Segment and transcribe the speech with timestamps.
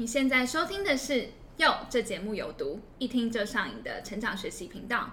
[0.00, 1.12] 你现在收听的是
[1.56, 5.10] 《哟》，这节目有毒，一听就上瘾的成长学习频道。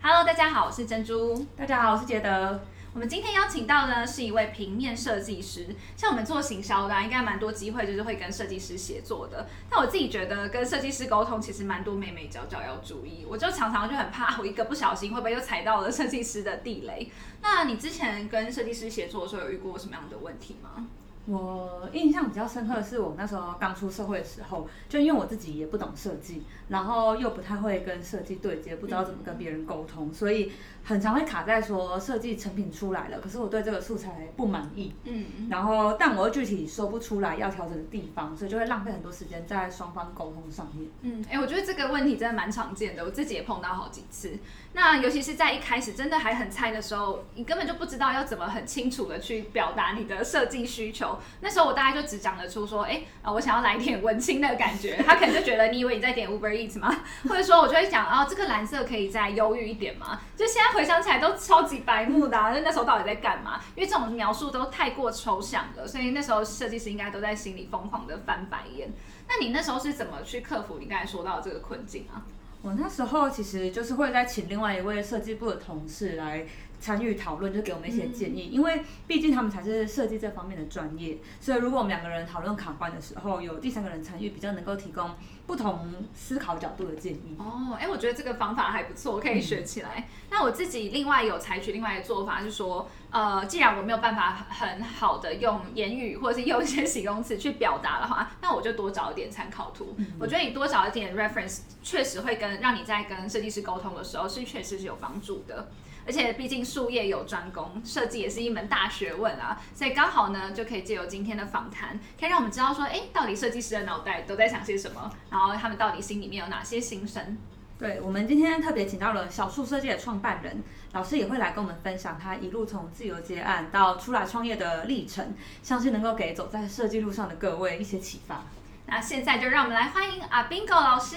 [0.00, 1.44] Hello，大家好，我是珍珠。
[1.54, 2.58] 大家好，我是杰德。
[2.94, 5.66] 我们今天邀请到呢是一位平面设计师，
[5.96, 9.48] 像我们做行销的，应该蛮多机会就是会跟设计师协作的。
[9.68, 17.10] 但我自己觉得跟设计师沟通其实蛮多眉眉角角要注意，我就常常就很怕我一个不小心会不会又踩到了设计师的地雷。
[17.42, 20.86] 那你之前跟设计师协作的时候有遇过什么样的问题吗？
[21.26, 30.52] 我印象比较深刻的是，我那时候刚出社会的时候，就因为我自己也不懂设计，然后又不太会跟设计对接，不知道怎么跟别人沟通，所以
[30.84, 40.88] 很常会卡在说设计成品出来了，可是我对这个素材不满意，嗯，然后但我又具体说不出来要调整的地方，所以就会浪费很多时间在双方沟通上面。
[41.00, 44.38] 嗯，哎，我觉得这个问题真的蛮常见的，我自己也碰到好几次。
[44.74, 51.18] 那尤其是在一开始真的还很菜的时候，你根本就不知道要怎么很清楚的去表达你的设计需求。
[51.40, 54.96] 那时候我大概就只讲得出说，哎，啊，我想要来一点文青的感觉。
[55.06, 56.94] 他可能就觉得你以为你在点 Uber Eats 吗？
[57.28, 60.20] 或者说我就会讲，哦，这个蓝色可以再忧郁一点吗？
[60.36, 63.60] 就现在回想起来都超级白目的，就那时候到底在干嘛？
[63.76, 68.92] 因为这种描述都太过抽象了，所以那时候设计师应该都在心里疯狂的翻白眼。
[69.28, 72.20] 那你那时候是怎么去克服你刚才说到这个困境啊？
[72.60, 76.46] 我那时候其实就是会再请另外一位设计部的同事来
[76.84, 85.12] 参与讨论，就给我们一些建议，因为毕竟他们才是设计这方面的专业，所以如果我们两个人讨论卡关的时候，有第三个人参与，比较能够提供
[85.46, 87.36] 不同思考角度的建议。
[87.38, 90.06] 哦，哎，我觉得这个方法还不错，可以学起来。
[90.28, 92.86] 那我自己另外有采取另外的做法，是说。
[93.14, 99.96] 呃，既然我没有办法很好的用言语或者是用一些形容词去表达的话，那我就多找一点参考图。
[100.18, 105.68] 我觉得你多找一点 reference，确实会跟让你在跟设计师沟通的时候是确实是有帮助的。
[106.06, 117.38] 而且毕竟术业有专攻，设计也是一门大学问啊，所以刚好呢就可以借由今天的访谈，可以让我们知道说，哎，到底设计师的脑袋都在想些什么，然后他们到底心里面有哪些心声。
[117.78, 120.62] 对，我们今天特别请到了小树设计的创办人
[120.92, 128.44] 老师，也会来跟我们分享他一路从自由接案到出来创业的历程，相信能够给走在设计路上的各位一些启发。
[128.86, 131.16] 那现在就让我们来欢迎阿宾狗老师。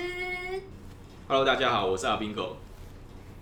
[1.27, 2.57] Hello，大家好，我是阿宾狗。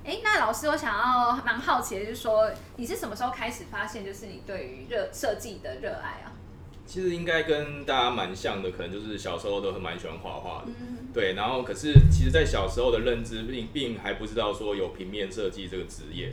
[0.05, 6.31] 哎，那老师，我想要蛮好奇的，就是说你是什么时候开始发现，就是你对于热设计的热爱啊？
[6.85, 11.33] 其实应该跟大家蛮像的，可能就是小时候都是蛮喜欢画画的，嗯对。
[11.33, 16.31] 然后可是其实，在小时候的认知并并还不知道说有平面设计这个职业，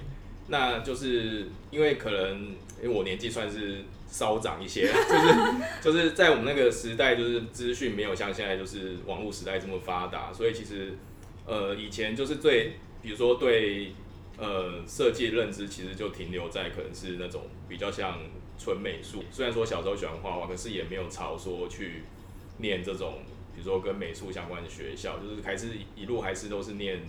[0.48, 5.34] 那就是因为可能因为我年纪算是稍长一些，就是
[5.80, 10.98] 就是在我们那个时代，就是资讯没有像现在就是网络时代这么发达，所以其实
[11.46, 13.92] 呃以前就是最比如说对
[14.38, 18.18] 呃设计认知，其实就停留在可能是那种比较像。
[18.58, 22.04] 纯美术，虽然说小时候喜欢画画，可是也没有朝说去
[22.58, 23.14] 念这种，
[23.52, 27.00] 比如说跟美术相关的学校，就是还是一路还是都是念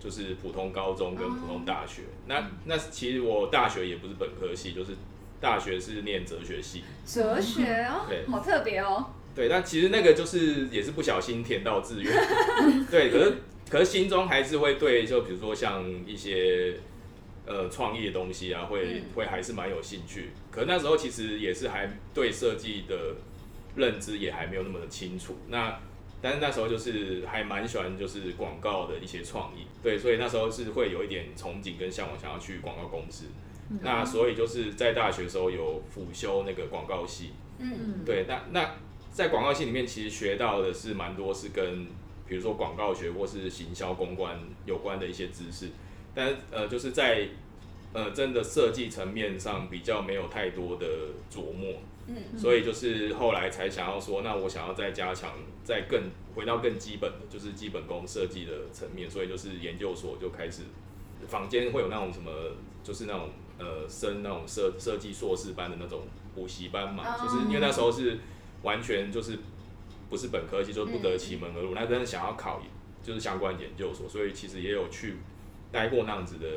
[0.00, 2.02] 就是普通高中跟普通大学。
[2.26, 4.96] 那那其实我大学也不是本科系，就是
[5.40, 6.82] 大学是念哲学系。
[7.04, 9.06] 哲学哦，对，好特别哦。
[9.32, 12.12] 对，但其实那个就是也是不小心填到志愿。
[12.90, 13.36] 对，可是
[13.68, 16.78] 可是心中还是会对，就比如说像一些。
[17.48, 20.30] 呃，创意的东西啊，会会还是蛮有兴趣。
[20.50, 23.14] 可那时候其实也是还对设计的
[23.76, 25.36] 认知也还没有那么的清楚。
[25.46, 25.78] 那
[26.20, 33.26] 但是那时候就是还蛮喜欢就是广告的一些创意，对，所以那时候是会有一点憧憬跟向往，想要去广告公司。
[33.80, 38.24] 那所以就是在大学的时候有辅修那个广告系，嗯，对。
[38.26, 38.74] 那那
[39.12, 41.86] 在广告系里面，其实学到的是蛮多是跟
[42.28, 45.68] 比如说广告学或是行销公关有关的一些知识。
[46.14, 47.28] 但呃，就是在
[47.92, 50.86] 呃真的设计层面上比较没有太多的
[51.30, 51.74] 琢磨，
[52.06, 55.30] 嗯，所以就是后来才想要说，那我想要再加强，
[55.62, 56.04] 再更
[56.34, 60.62] 回到更基本的，就是基本功设计的层面，所以就是研究所就开始，
[61.28, 62.30] 坊间会有那种什么，
[62.82, 66.02] 就是那种呃升那种设设计硕士班的那种
[66.34, 68.18] 补习班嘛，就是因为那时候是
[68.62, 69.38] 完全就是
[70.08, 72.62] 不是本科系，就不得其门而入，那真的想要考
[73.02, 75.16] 就是相关研究所，所以其实也有去。
[75.72, 76.48] 待过那样子的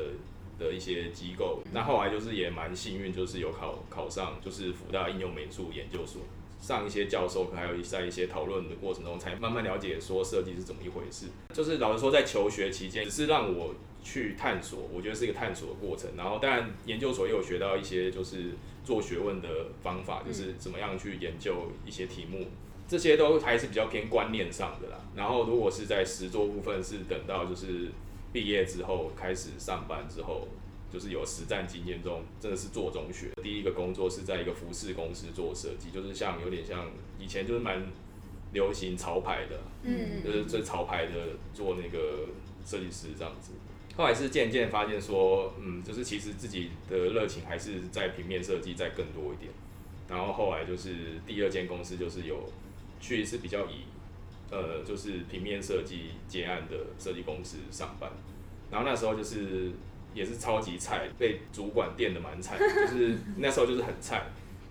[0.56, 6.22] 的一些机构，那后来就是也蛮幸运，就是有考考上，就是福大应用美术研究所，
[6.60, 11.26] 上一些教授课，还有一在一些讨论的过程中，才慢慢了解说设计是怎么一回事。
[11.54, 16.10] 就是老实说，在求学期间，只是让我去探索，我觉得是一个探索的过程。
[16.16, 18.52] 然后，当然研究所也有学到一些就是
[18.84, 19.48] 做学问的
[19.82, 22.46] 方法，就是怎么样去研究一些题目，
[22.86, 25.00] 这些都还是比较偏观念上的啦。
[25.16, 27.88] 然后，如果是在实作部分，是等到就是。
[28.32, 30.46] 毕业之后开始上班之后，
[30.92, 33.30] 就是有实战经验中，真的是做中学。
[33.42, 37.86] 第一个工作是在一个服饰公司做设计，就是像有点像以前就是蛮
[38.52, 41.12] 流行潮牌的，嗯就是最潮牌的
[41.54, 42.26] 做那个
[42.64, 43.52] 设计师这样子。
[43.96, 49.52] 后来是渐渐发现说，嗯，就是其实自己的热情还是在平面设计再更多一点。
[50.08, 52.50] 然后后来就是第二间公司就是有
[53.00, 53.84] 去是比较以
[54.50, 58.10] 呃就是平面设计接案的设计公司上班。
[58.70, 59.70] 然后那时候就是
[60.14, 64.22] 也是超级菜，被主管电的蛮惨， 就是那时候就是很菜，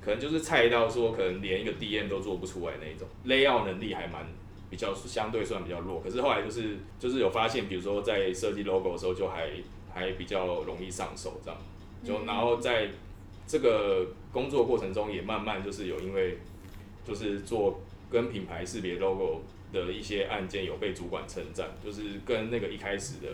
[0.02, 4.26] 可能就是菜到说可能连一个 DM 都做不出来那一种，layout 能力还蛮
[4.70, 6.00] 比较相对算比较弱。
[6.02, 9.50] 可是后来就是就是有发现，比如说在设计 logo 的时候就还
[9.94, 11.60] 还比较容易上手这样，
[12.04, 12.90] 就然后在
[13.48, 16.38] 这个工作过程中也慢慢就是有因为
[17.06, 17.82] 就是做
[18.12, 19.42] 跟品牌识别 logo
[19.74, 23.28] 的一些案件有被主管称赞，就是跟那个一开始的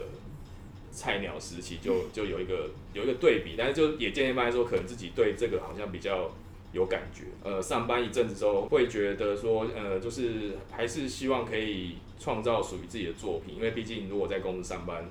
[0.95, 6.31] 菜鸟时期就就有一个有一个对比，但是就也渐渐发现说，可能自己对这个好像比较
[6.71, 7.25] 有感觉。
[7.43, 15.05] 呃，上班一阵子之后，会觉得说，呃，就是还是希望可以创造属于自己的作品，因为毕竟如果在公司上班，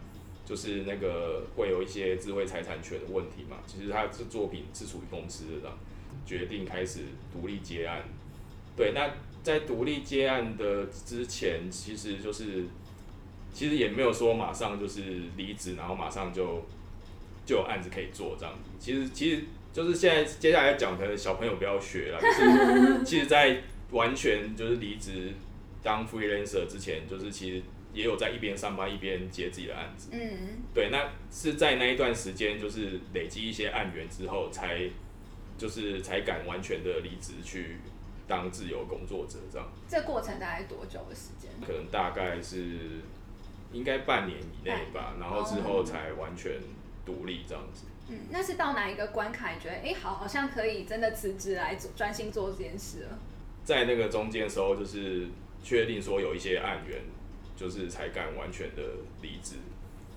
[0.47, 3.59] 就是那个会有一些智慧财产权的问题嘛。
[3.67, 5.71] 其实他这作品是属于公司的，
[6.25, 8.03] 决定开始独立接案。
[8.75, 9.11] 对，那
[9.43, 12.65] 在独立接案的之前，其实就是。
[13.55, 15.01] 其实也没有说马上就是
[15.37, 16.61] 离职，然后马上就
[17.47, 18.71] 就有案子可以做这样子。
[18.79, 22.19] 其实其实就是现在接下来讲，可能小朋友不要学了。
[22.21, 23.62] 就是其实，在
[23.93, 25.33] 完全就是离职
[25.83, 27.62] 当 freelancer 之前，就是其实
[27.93, 30.09] 也有在一边上班一边接自己的案子。
[30.12, 30.21] 嗯，
[30.75, 34.89] 对，那是在那一段时间，就是累积一些案源之后，才
[35.56, 37.77] 就是才敢完全的离职去
[38.27, 39.69] 当自由工作者这样。
[39.89, 41.51] 这过程大概多久的时间？
[41.65, 43.01] 可能大概是
[43.75, 46.53] 应该半年以内吧，然后之后才完全
[47.05, 47.85] 独立这样子。
[48.09, 53.19] 嗯，那是到哪一个关卡，你觉得哎、好，好像可以真的辞职来做专心做这件事了？
[53.65, 55.26] 在那个中间的时候，就是
[55.62, 57.00] 确定说有一些案源，
[57.56, 58.82] 就是才敢完全的
[59.23, 59.56] 离职。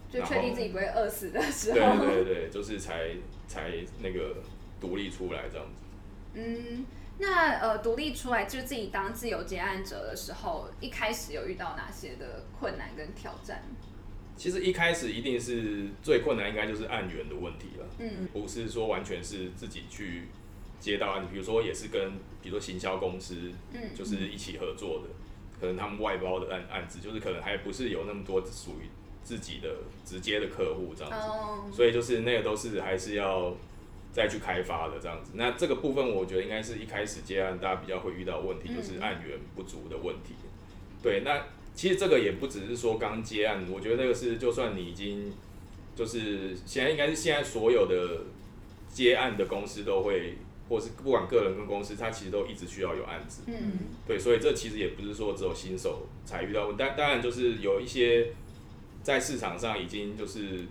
[0.09, 2.05] 就确定自己不会饿死的时候对候。
[2.05, 3.11] 对对，就是才
[3.47, 3.71] 才
[4.01, 4.35] 那个
[4.79, 5.83] 独立出来这样子。
[6.33, 6.85] 嗯，
[7.19, 13.63] 那呃，独立出来就自己当自由接案者的时候，一开始有遇到哪些的困难跟挑战？
[14.35, 17.85] 其实一开始一定是最困难，应该就是案源的问题了。
[17.99, 20.27] 嗯不是说完全是自己去
[20.79, 22.11] 接到案子，比如说也是跟
[22.41, 25.09] 比如说行销公司，嗯就是一起合作的，
[25.59, 28.87] 可能他们外包的案案子，就是可能还不是有那么多属于
[29.23, 29.69] 自己的
[30.05, 33.55] 直接的客户这样子，哦，所以就是那个都是还是要
[34.11, 35.31] 再去开发的这样子。
[35.35, 40.33] 那这个部分我觉得应该是一开始接案大家比较会遇到问题，就是案源不足的问题。
[41.03, 41.45] 对，那
[41.75, 45.31] 其实这个也不只是说刚接案，我觉得那个是就算你已经
[45.95, 48.21] 就是现在应该是现在所有的
[48.89, 50.33] 接案的公司都会，
[50.67, 53.43] 或是不管个人跟公司，它其实都一直需要有案子。
[53.45, 53.73] 嗯
[54.07, 58.33] 对，所以这其实也不是说只有新手才遇到问题，但当然就是有一些
[59.03, 60.65] 在市场上已经就是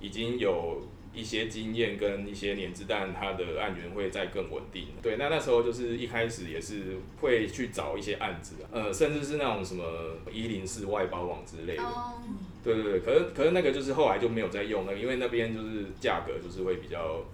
[0.00, 0.82] 已经有
[1.14, 4.88] 一些经验跟一些年资，但它的案源会再更稳定。
[5.00, 9.84] 对，那那时候就是一开始也是会去找一些案子啊，呃，甚至是那种什么
[10.32, 11.82] 一零四外包网之类的。
[11.82, 12.14] 哦，
[12.64, 17.24] 对对对，可是可是那个就是后来就没有再用那个，因为那边就是价格就是会比较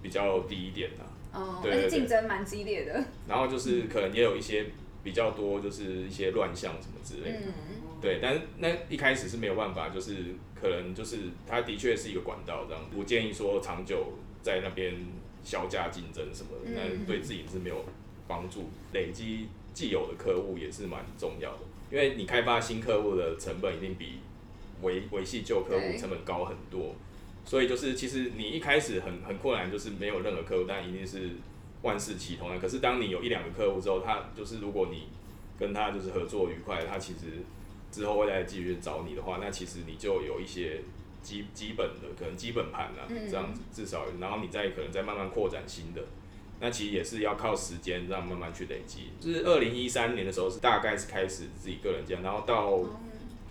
[0.00, 3.04] 比较低一点的、哦，对竞争蛮激烈的。
[3.26, 4.66] 然后就是可能也有一些
[5.02, 7.46] 比较多就是一些乱象什么之类的。
[7.46, 7.52] 嗯
[8.00, 10.16] 对，但是那一开始是没有办法，就是
[10.54, 14.94] 可能就是它的确是一个管道这样，不建议说长久在那边
[15.42, 17.84] 销价竞争什么的，嗯那对自己是没有
[18.26, 18.70] 帮助。
[18.92, 24.20] 累积既有的客户也是蛮重要的，因为你开发新客户的成本一定比
[24.82, 26.94] 维维系旧客户成本高很多，
[27.44, 31.30] 所以就是其实你一开始很很困难，就是没有任何客户，但一定是
[31.82, 32.60] 万事起头难。
[32.60, 35.08] 可是当你有一两个客户之后，他就是如果你
[35.58, 37.42] 跟他就是合作愉快，他其实
[37.90, 40.80] 之后会再继续找你的话，那其实你就有一些
[41.22, 46.02] 基基本的可能基本盘啦、嗯这样子至少，然后你再可能再慢慢扩展新的。
[46.60, 49.10] 那其实也是要靠时间这样慢慢去累积。
[49.20, 52.80] 就是二零一三年的时候是大概是开始自己个人这样，然后到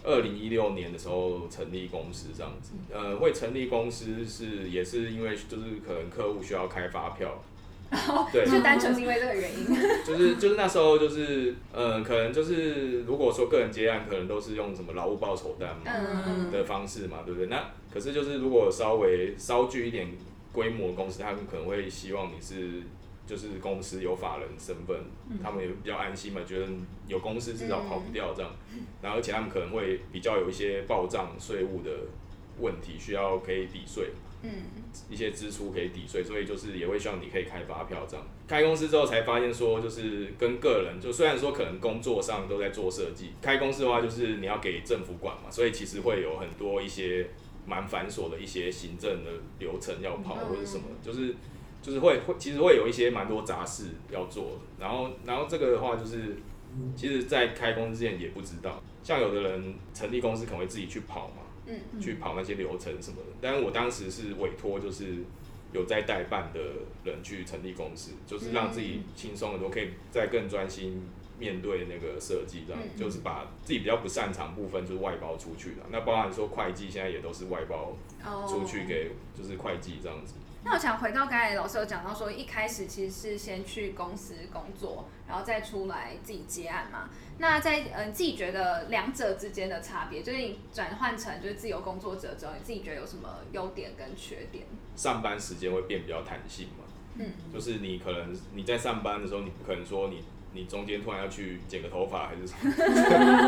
[0.03, 2.73] 二零一六年的时候成立公司这样子。
[2.91, 7.41] 呃，会成立公司是也是因为就是可能客户需要开发票，
[8.31, 9.65] 对， 就单纯是因为这个原因。
[10.05, 17.47] 就是就是那时候就是呃，可能就是如果说个人接案，可能都是用什么劳务报酬单嘛嗯的方式嘛，对不对？
[17.47, 17.63] 那
[17.93, 20.07] 可是就是如果稍微稍具一点
[20.51, 22.81] 规模的公司，他们可能会希望你是
[23.25, 24.97] 就是公司有法人身份，
[25.43, 26.65] 他们也比较安心嘛，觉得
[27.07, 28.51] 有公司至少跑不掉这样。
[29.01, 31.91] 然后而且他们可能会比较有一些报账税务的
[32.59, 34.11] 问题，需要可以抵税。
[34.47, 38.25] 嗯，一些支出可以抵税，所以就是也会希望你可以开发票这样。
[38.47, 47.27] 开公司之后才发现说，就是跟个人，就虽然说可能工作上都在做设计，开公司的话就是你要给政府管嘛，所以其实会有很多一些
[47.65, 51.35] 蛮繁琐的一些行政的流程要跑或者什么，就是
[51.81, 54.59] 就是会会其实会有一些蛮多杂事要做的。
[54.79, 56.37] 然后然后这个的话就是，
[56.95, 61.43] 其实在开公司之前也不知道，像有的人成立公司可能会自己去跑嘛。
[61.67, 63.33] 嗯去跑那些流程什么的。
[63.41, 65.17] 但是我当时是委托，就是
[65.73, 66.59] 有在代办的
[67.03, 71.03] 人去成立公司，就是让自己轻松很多，可以再更专心
[71.37, 75.85] 面对那个设计，这样、嗯就是把自己比较不擅长部分就是外包出去了。
[75.91, 77.95] 那包含说会计现在也都是外包
[78.25, 80.33] 哦出去给就是会计这样子。
[80.67, 87.09] 那我想回到刚才老师有讲到说，一开始其实是先去公司工作，然后再出来自己接案嘛。
[87.37, 94.65] 那在嗯自己觉得两者之间的差别，就是你转换成就是自由工作者之后，你自己觉得有什么优点跟缺点？
[94.97, 96.83] 上班时间会变比较弹性嘛，
[97.17, 100.21] 嗯，就是你可能你在上班的时候，你不可能说你
[100.51, 102.73] 你中间突然要去剪个头发还是什么，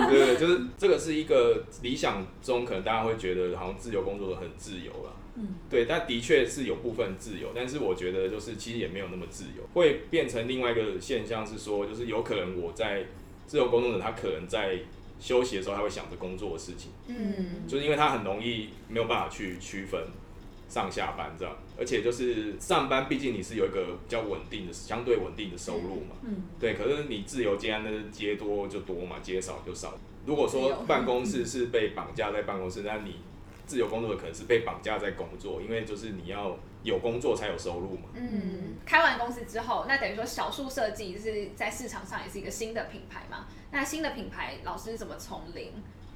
[0.10, 13.06] 对 对，就是这个是一个理想中可能大家会觉得好像自由工作者很自由啦，嗯，对，但的确是有部分自由，但是我觉得就是其实也没有那么自由，会变成另外一个现象是说，就是有可能我在
[13.48, 14.80] 自由工作者他可能在
[15.20, 16.92] 休息的时候他会想着工作的事情。
[17.08, 20.02] 嗯就是因为他很容易没有办法去区分
[20.68, 26.76] 上下班这样，而且就是上班，毕竟你是有一个比较稳定的、相对稳定的收入嘛，嗯，对。
[26.76, 29.98] 可是你自由接案，的接多就多嘛，接少就少。
[30.28, 33.16] 如果说办公室是被绑架在办公室，那你
[33.70, 38.10] 自由工作者可能是被绑架在工作，因为就是你要有工作才有收入嘛。
[38.16, 43.46] 嗯，开完公司之后，那等于说小树设计就是在市场上也是一个新的品牌嘛。
[43.70, 45.72] 那新的品牌，老师怎么从零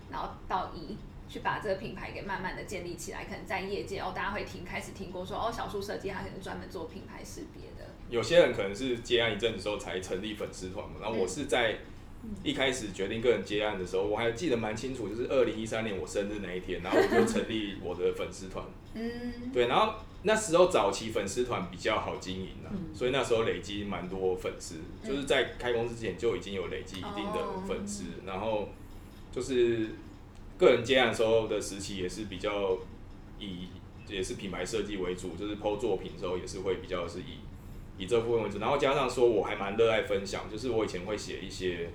[0.09, 0.97] 然后到一，
[1.29, 3.25] 去把这个品牌给慢慢的建立起来？
[3.25, 7.91] 可能在业界哦，大家会听开始听过说哦，小树设计它可能专门做品牌识别的。
[8.09, 11.77] 有些人可能是接案一阵子之后才成立粉丝团嘛，然后我是在
[12.43, 18.63] 一开始决定个人接案的时候，我还记得蛮清楚，就是二零一三年我生日那一天，然后我就成立我的粉丝团。
[18.95, 19.51] 嗯。
[19.53, 22.93] 对，然后那时候早期粉丝团比较好经营啊，嗯。
[22.93, 24.75] 所以那时候累积蛮多粉丝，
[25.05, 28.69] 就是在开公司之前就已经有累积一定的粉丝，然后
[29.31, 29.89] 就是
[30.57, 32.77] 个人接案的时候的时期也是比较
[33.39, 33.67] 以
[34.07, 37.39] 也是品牌设计为主，就是剖作品的时候也是会比较是以
[37.97, 41.89] 以这部分为主，然后加上说我还蛮热爱分享，就是我以前会写一些，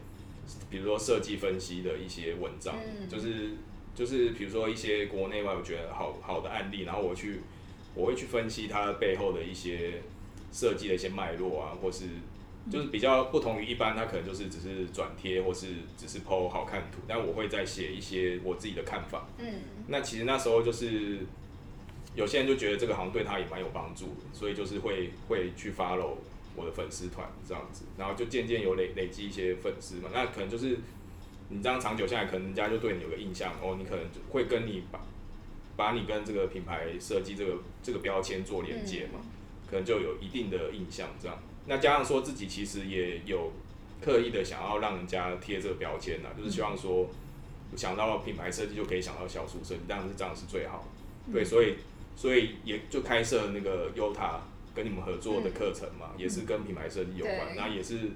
[0.71, 3.51] 比如说设计分析的一些文章，嗯就是
[3.95, 7.41] 就是比如说一些国内外我觉得好好的案例，然后我去
[7.95, 10.03] 我会去分析它背后的一些
[10.53, 12.05] 设计的一些脉络啊，或是
[12.71, 19.27] 就是比较不同于一般，它可能就是只是转贴或是只是 PO 好看图，但我会再写一些我自己的看法。
[19.39, 19.47] 嗯
[19.89, 21.19] 那其实那时候就是
[22.15, 26.17] 有些人就觉得这个好像对他也蛮有帮助的，所以就是会会去 follow
[26.59, 30.79] 我的粉丝团这样子，然后就渐渐有累累积一些粉丝嘛，那可能就是
[31.49, 35.01] 你这样长久下来，可能人家就对你有个印象哦，你可能就会跟你把
[35.77, 39.21] 把你跟这个品牌设计这个这个标签做连接嘛，
[39.71, 41.39] 可能就有一定的印象这样。
[41.67, 43.53] 那加上说自己其实也有
[44.03, 47.09] 刻意的想要让人家贴这个标签呐，就是希望说
[47.77, 50.89] 想到品牌设计就可以想到小树设计，当然是这样是最好。
[51.33, 51.77] 对，所以
[52.17, 54.41] 所以也就开设那个优塔
[54.79, 58.13] 跟你们合作的课程嘛，也是跟品牌设计有关，那也是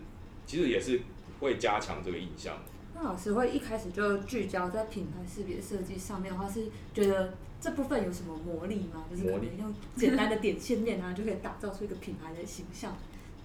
[0.46, 1.00] 其实也是
[1.40, 2.56] 会加强这个印象。
[2.94, 9.04] 那老师会一开始就聚焦在品牌识别设计上面的话，是觉得这部分有什么魔力吗？
[9.10, 12.96] 就是可魔力能用简单的点线面啊， 就可以打造出一个品牌的形象，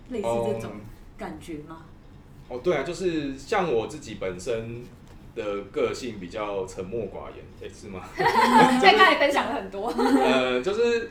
[0.10, 0.74] 类似这种
[1.18, 1.86] 感觉吗？
[2.50, 4.84] 哦，对啊，就是像我自己本身
[5.36, 8.04] 的个性比较沉默寡言，诶、是吗？
[8.80, 9.88] 在刚才分享了很多。
[9.88, 11.10] 呃，就是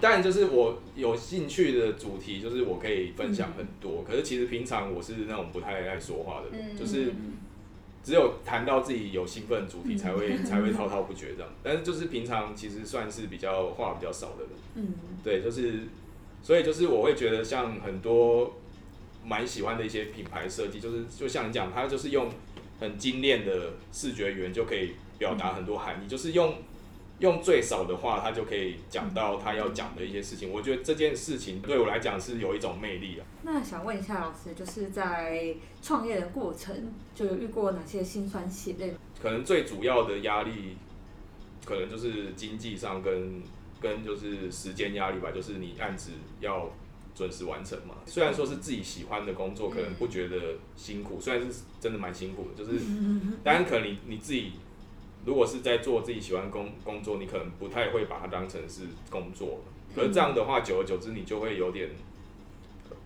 [0.00, 4.04] 当然就是我有兴趣的主题，就是我可以分享很多。
[4.06, 7.12] 可是其实平常我是那种不太爱说话的人，嗯就是
[8.02, 11.50] 只有谈到自己有兴奋的主题才会、才会滔滔不绝这样。
[11.62, 14.94] 但是就是平常其实算是比较话比较少的人，嗯。
[15.22, 15.84] 对，就是
[16.42, 18.56] 所以就是我会觉得像很多
[19.24, 22.28] 蛮喜欢的一些品牌设计，就是就像你讲，它就是用
[22.78, 26.56] 很精炼的视觉语言就可以表达很多含义，就是用
[27.20, 30.50] 用最少的话，他就可以讲到他要讲的一些事情。
[30.50, 33.26] 我觉得这件事情对我来讲是有一种魅力啊。
[33.42, 38.94] 那想问一下老师，就是在创业的过程，就有遇过哪些辛酸血泪？
[39.22, 40.76] 可能最主要的压力，
[41.64, 43.42] 可能就是经济上跟
[43.80, 46.70] 跟就是时间压力吧，就是你案子要
[47.14, 47.94] 准时完成嘛。
[48.06, 52.80] 虽然说是自己喜欢的工作，可能不觉得辛苦，虽然是真的蛮辛苦的，就是，
[53.44, 54.52] 当然可能你你自己
[55.24, 59.60] 如果是在做自己喜欢工工作，你可能不太会把它当成是工作。
[59.94, 61.88] 可是这样的话，久而久之，你就会有点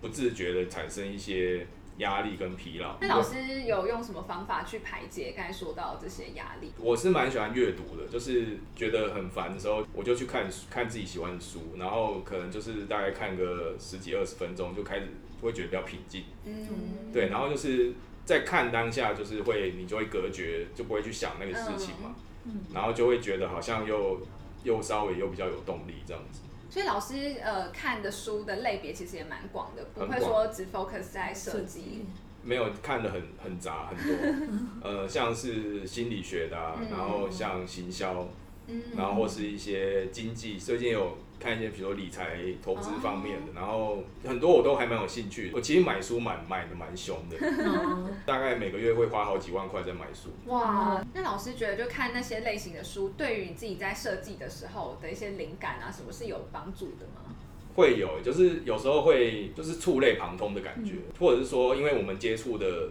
[0.01, 2.97] 不自觉的产生一些压力跟疲劳。
[2.99, 6.71] 那老师有用什么方法去排解刚才说到这些压力？
[6.79, 15.07] 我是蛮喜欢阅读的，就是觉得很烦的时候，我就去看看自己喜欢的书，然后可能就是大概看个十几二十分钟，就开始
[15.41, 16.23] 会觉得比较平静。
[16.45, 16.67] 嗯，
[17.13, 17.93] 对，然后就是
[18.29, 22.13] 在看当下，就是会你就会隔绝，就不会去想那个事情嘛，
[22.45, 24.21] 嗯然后就会觉得好像又
[24.63, 26.41] 又稍微又比较有动力这样子。
[26.69, 32.05] 所以老师呃看的书的类别其实也蛮广的，不会说只 focus 在设计。
[32.43, 38.29] 没有看的很很杂很多， 呃，像是心理学的、啊，嗯然后像行销，
[38.69, 43.41] 嗯，然后或是一些经济，最近有看一些，比如说理财投资方面哦。
[43.47, 45.55] 的，然后很多我都还蛮有兴趣的。
[45.55, 50.29] 我其实买书买买的蛮凶的，嗯 大概每个月会花好几万块在买书。
[50.45, 57.35] 哇，那老师觉得就看那些类型的书，对于你自己在设计的时候的一些灵感啊，什么是有帮助的吗？
[57.75, 62.89] 会有，就是有时候会就是触类旁通的感觉，或者是说，因为我们接触的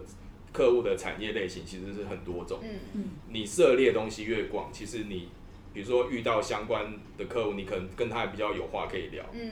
[0.51, 2.71] 客户的产业类型其实是很多种，嗯。
[2.95, 3.05] 嗯。
[3.29, 5.29] 你涉猎东西越广，其实你
[5.79, 9.25] 比如说遇到相关的客户，你可能跟他比较有话可以聊。
[9.33, 9.49] 嗯，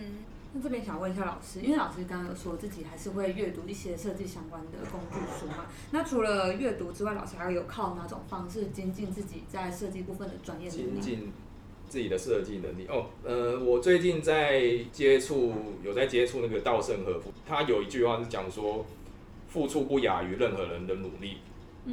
[0.53, 5.67] 那这边想问一下老师，因为老师刚刚有说自己还是会阅读一些设计相关的工具书嘛？
[5.93, 10.83] 那除了阅读之外，老师还有靠哪种方式精进自己在设计部分的专业能力？
[10.95, 11.33] 精进
[11.89, 13.07] 自己的设计能力哦。
[13.23, 15.55] 呃，我最近在接触，
[15.85, 18.85] 有在接触那个稻盛和夫，他有一句话是讲说，
[19.47, 21.37] 付出不亚于任何人的努力，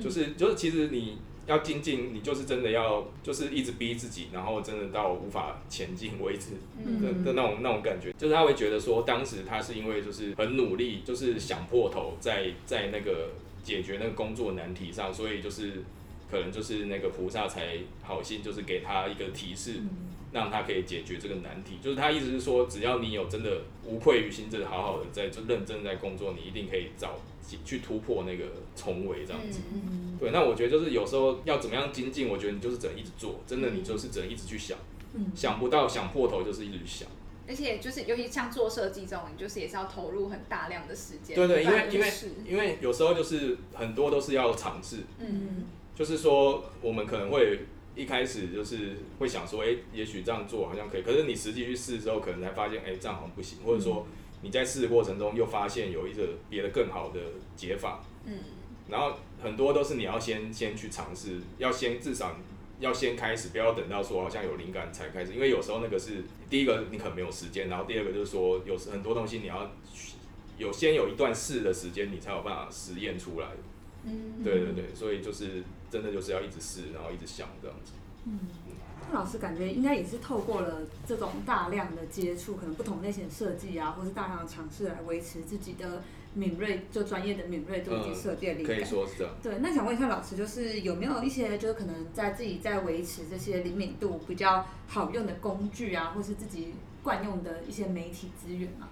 [0.01, 1.19] 就是就是其实你。
[1.45, 6.51] 要精进，你就是真的要，就是一直逼自己，然后真的到无法前进为止
[6.85, 7.01] 嗯。
[7.01, 13.31] 的的那种那种感觉，就是他会觉得说，当时他是因为就是很努力，就是想破头在在那个
[13.63, 15.83] 解决那个工作难题上，所以就是
[16.31, 19.81] 可能就是那个菩萨才好心，就是给他一个提示，
[20.33, 21.77] 让他可以解决这个难题。
[21.81, 27.19] 就是他意思是说，只要你有真的无愧于心，真的好好的在就认真在工作，你一定可以找
[27.63, 29.59] 去突破那个重围这样子。
[29.73, 34.77] 嗯对，那我觉得就是有时候要怎么样精进，我觉得你就是只能一直做，真的你就是只能一直去想，
[35.13, 37.07] 嗯想不到想破头就是一直去想。
[37.45, 41.35] 而且就是尤其像做设计这种，你就是也是要投入很大量的时间。
[41.35, 42.11] 对对，因不为因为
[42.47, 47.59] 因为有时候就是很多都是要尝试，嗯就是说我们可能会
[47.95, 54.05] 一开始就是会想说，哎、也许这样做好像可以，可是你实际去试之后，可能才发现，哎、这样好像不行，或者说
[54.41, 57.19] 你在试的过程中又发现有一个别的更好的
[57.55, 58.33] 解法，嗯。
[58.89, 62.35] 然后很多都是你要先先去尝试，要先至少
[62.79, 69.71] 要先开始，不要等到说好像有灵感才开始，因为有时候那个是第一个你可能没有时间，然后第二个就是说有时很多东西你要
[70.57, 73.47] 有先有一段试的时间，你才有办法实验出来。
[74.05, 77.93] 嗯，对对对，所以就是真的就是要一直试，然后一直想这样子。
[78.25, 78.39] 嗯
[79.05, 86.01] 那老师感觉应该也是透过了这种大量的接触，可能不同类型的设计啊，或是大量的尝试来维持自己的
[86.33, 88.77] 敏锐，就专业的敏锐度以及设计的灵感。
[88.77, 89.33] 可以说是这样。
[89.43, 98.87] 对，那想问一下老师，就是有没有一些就是可能在自己在维持这些灵敏度比较好用的工具啊，或是自己惯用的一些媒体资源啊？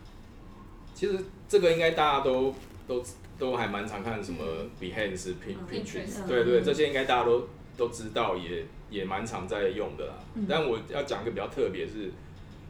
[0.94, 2.54] 其实这个应该大家都
[2.88, 3.04] 都
[3.38, 4.44] 都还蛮常看什么
[4.80, 10.14] Behance、Pin 嗯 Pinterest，嗯对对，这些应该大家都都知道，也也蛮常在用的啦。
[10.36, 12.12] 嗯但我要讲一个比较特别是，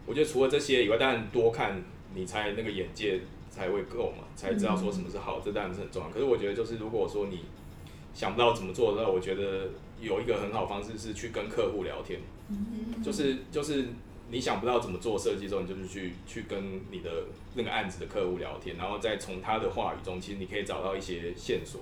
[0.05, 1.81] 我觉得除了这些以外，当然多看
[2.13, 3.19] 你才那个眼界
[3.49, 6.09] 才会够嘛，才知道说什么是好，这当然是很重要。
[6.09, 7.39] 可是我觉得就是如果说你
[8.13, 9.69] 想不到怎么做的时候，我觉得
[9.99, 12.19] 有一个很好方式是去跟客户聊天。
[12.49, 13.85] 嗯就是就是
[14.31, 17.11] 你想不到怎么做设计之后，你就是去去跟你的
[17.55, 21.81] 那个案子的客户聊天，然后再从他的话语中，其实你可以找到一些线索。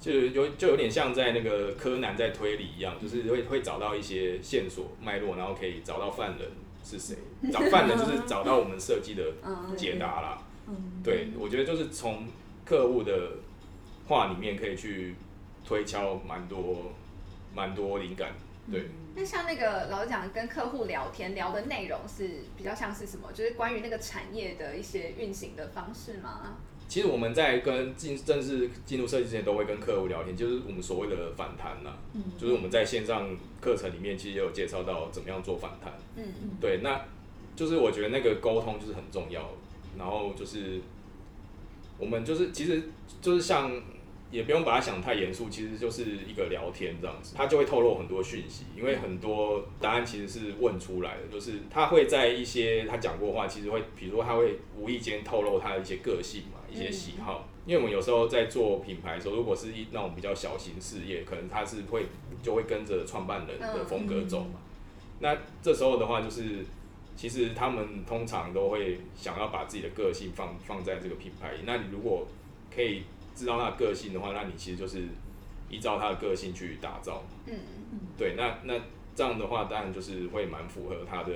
[0.00, 6.48] 就有就有点像在那个柯南在推理一样，就是会会找到一些线索脉络，然后可以找到犯人
[6.84, 7.16] 是谁。
[7.52, 10.38] 找犯人就是找到我们设计的嗯解答啦。
[10.68, 12.24] 嗯，对，我觉得就是从
[12.64, 13.32] 客户的
[14.06, 15.16] 话里面可以去
[15.66, 16.92] 推敲蛮多
[17.52, 18.32] 蛮多灵感。
[18.70, 23.30] 对，那像那个老师讲跟客户聊天聊的内容是比较像是什么？
[23.32, 26.56] 就是关于那个产业的一些运行的方式吗？
[26.86, 31.96] 其实我们在跟进正式进入设计之前，都会跟客户聊天，就是我们所谓的反弹啦。
[32.14, 35.92] 嗯就是我们在线上课程里面，其实也有介绍到怎么样做反弹。
[36.16, 36.24] 嗯
[36.60, 37.00] 对，那
[37.56, 39.50] 就是我觉得那个沟通就是很重要。
[39.96, 40.80] 然后就是
[41.98, 42.82] 我们就是其实
[43.22, 43.70] 就是像
[44.30, 62.06] 也不用把它想太严肃，其实就是一个聊天这样子，他就会透露很多讯息，因为很多答案其实是问出来的，就是他会在一些他讲过话，其实会，比如说他会无意间透露他的一些个性嘛，一些喜好，因为我们有时候在做品牌的时候，如果是一那种比较小型事业，可能他是会
[62.42, 64.58] 就会跟着创办人的风格走嘛，
[65.20, 66.64] 那这时候的话，就是
[67.14, 72.26] 其实他们通常都会想要把自己的个性放放在这个品牌里，那你如果
[72.74, 73.04] 可以。
[73.34, 75.02] 知道他的个性的话，那你其实就是
[75.68, 77.24] 依照他的个性去打造。
[77.46, 77.54] 嗯
[77.92, 78.00] 嗯。
[78.16, 78.80] 对，那那
[79.14, 81.32] 这样的话，当然就是会蛮符合他的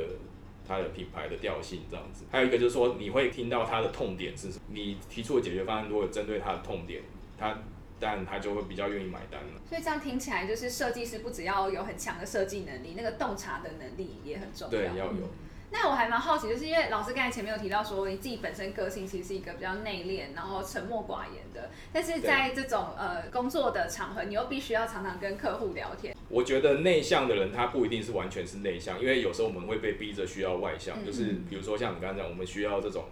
[0.67, 2.25] 他的品牌的调性这样子。
[2.31, 4.65] 还有一个就是说，你会听到他的痛点是什么？
[4.69, 7.03] 你提出的解决方案如果针对他的痛点，
[7.37, 7.57] 他
[8.01, 9.61] 当然他就会比较愿意买单了。
[9.69, 14.71] 所以这样听起来，就是设计师不只要有很强的设计能力，那个洞察的能力也很重要。
[14.71, 15.29] 对，要有。
[15.71, 21.71] 那我还蛮好奇，就是因为老师刚才前面有提到说，你自己本身个性其实是一个比较内敛，然后沉默寡言的。
[21.93, 26.17] 但是在这种呃工作的场合，你又必须要常常跟客户聊天。
[26.31, 33.05] 我觉得内向的人他不一定是完全是内向，因为有时候我们会被逼着需要外向，就是比如说像你刚刚讲，我们需要这种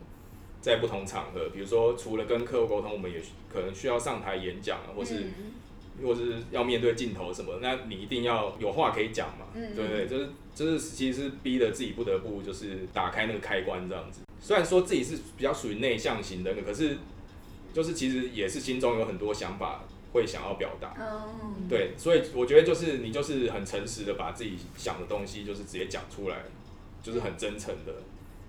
[0.60, 3.20] 在不同场合，比如说除了跟客户沟通，我们也
[3.52, 5.24] 可能需要上台演讲啊，或是。
[6.02, 10.06] 或者是要面对镜头什么，那你一定要有话可以讲嘛，对不对？
[10.06, 14.20] 就是就是其实是逼得自己不得不就是打开那个开关这样子。
[14.40, 16.98] 虽然说自己是比较属于内向型的，可是
[17.72, 20.94] 就是其实也是心中有很多想法会想要表达。
[21.68, 26.36] 对，所以我觉得就是你就是很诚实的把自己想的东西就是直接讲出来，
[27.02, 27.92] 就是很真诚的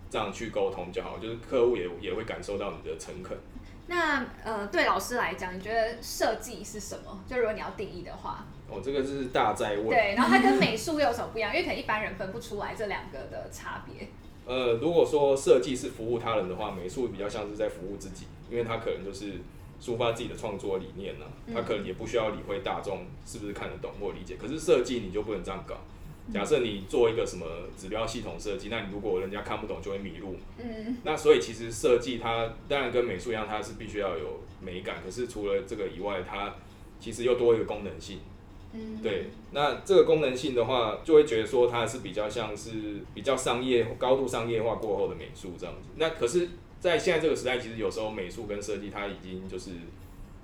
[0.10, 3.38] 这样去沟通就好，就是客户也也会感受到你的诚恳。
[3.88, 7.20] 那呃，对老师来讲，你觉得设计是什么？
[7.28, 9.88] 就如果你要定义的话，哦，这个是大在问。
[9.88, 11.52] 对，然后它跟美术 又有什么不一样？
[11.54, 14.08] 因为可能一般人分不出来这两个的差别。
[14.46, 19.34] 呃，如果说设计是服务他人的话，美术比较像是在服务自己，因为他可能就是
[19.82, 24.36] 抒发自己的创作理念呢，他可能也不需要理会大众是不是看得懂或理解。
[24.36, 25.76] 可是设计你就不能这样搞。
[26.34, 27.46] 假设你做一个什么
[27.78, 30.36] 指标系统设计，那你如果人家看不懂，就会迷路。
[30.58, 30.98] 嗯。
[31.04, 34.98] 那所以其实设计它当然跟美术一样，它是必须要有美感。
[35.04, 36.54] 可是除了这个以外，它
[37.00, 38.20] 其实又多一个功能性。
[38.74, 39.00] 嗯。
[39.02, 39.28] 对。
[39.52, 42.72] 那这个功能性的话，就会觉得说它是比较像是
[43.14, 45.90] 比较商业、高度商业化过后的美术这样子。
[45.96, 46.50] 那可是，
[46.82, 49.72] 在现在这个时代，其实有时候美术跟设计它已经就是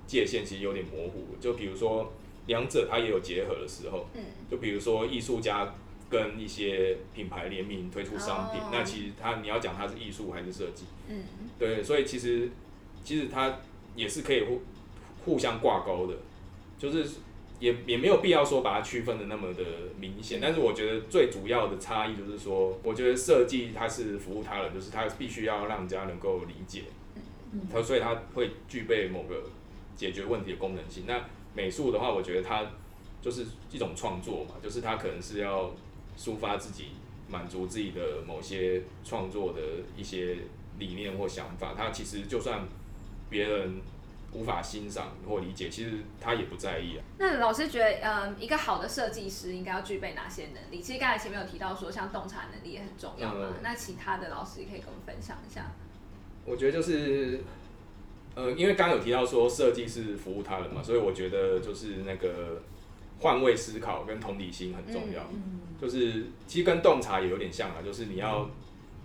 [0.06, 1.26] 界限其实有点模糊。
[1.38, 2.10] 就比如说。
[2.46, 5.74] 两者它也有结合的时候，嗯，就比如说艺术家
[6.10, 11.24] 跟一些品牌联名推出商品，那其实它你要讲它是艺术还是设计，嗯，
[11.58, 12.50] 对，所以其实
[13.02, 13.60] 其实它
[13.96, 14.60] 也是可以互
[15.24, 16.14] 互相挂钩的，
[16.78, 17.16] 就是
[17.58, 19.64] 也也没有必要说把它区分的那么的
[19.98, 26.82] 明显，但是我觉得最主要的差异就是说，我觉得设计它是服务他人，就是它必须要让人家能够理解，
[27.52, 29.44] 嗯，它所以它会具备某个
[29.96, 31.24] 解决问题的功能性，那。
[31.54, 32.66] 美术的话，我觉得它
[33.22, 35.70] 就是一种创作嘛，就是它可能是要
[36.18, 36.88] 抒发自己、
[37.28, 39.60] 满足自己的某些创作的
[39.96, 40.36] 一些
[40.78, 41.74] 理念或想法。
[41.76, 42.66] 它其实就算
[43.30, 43.80] 别人
[44.32, 47.04] 无法欣赏或理解，其实他也不在意啊。
[47.18, 50.82] 那老师觉得，嗯，一个好的设计师应该要具备哪些能力？
[50.82, 53.54] 其实刚才前面有提到说，像洞察能力也很重要嘛。
[53.62, 55.72] 那其他的老师也可以跟我们分享一下。
[56.44, 57.40] 我觉得就是。
[58.34, 62.60] 呃，因为刚刚有提到说设计是服务他人嘛，所以我觉得就是那个
[63.20, 65.24] 换位思考跟同理心很重要。
[65.80, 68.48] 就是其实跟洞察也有点像啊，就是你要